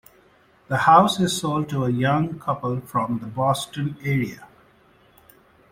[0.67, 4.47] The house is sold to a young couple from the Boston area.